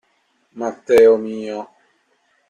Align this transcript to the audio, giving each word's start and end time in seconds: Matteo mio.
Matteo 0.61 1.17
mio. 1.25 1.59